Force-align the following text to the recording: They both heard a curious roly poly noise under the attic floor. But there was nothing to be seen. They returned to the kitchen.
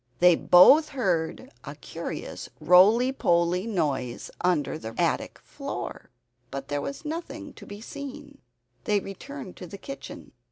They 0.17 0.33
both 0.35 0.89
heard 0.89 1.51
a 1.63 1.75
curious 1.75 2.49
roly 2.59 3.11
poly 3.11 3.67
noise 3.67 4.31
under 4.41 4.75
the 4.79 4.95
attic 4.99 5.37
floor. 5.43 6.09
But 6.49 6.69
there 6.69 6.81
was 6.81 7.05
nothing 7.05 7.53
to 7.53 7.67
be 7.67 7.81
seen. 7.81 8.39
They 8.85 8.99
returned 8.99 9.57
to 9.57 9.67
the 9.67 9.77
kitchen. 9.77 10.31